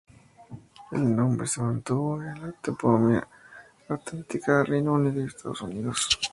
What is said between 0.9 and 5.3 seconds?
El nombre se mantuvo en la toponimia antártica de Reino Unido y